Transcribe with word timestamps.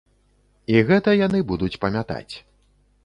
І 0.73 0.79
гэта 0.87 1.13
яны 1.25 1.43
будуць 1.53 1.73
памятаць. 1.85 2.35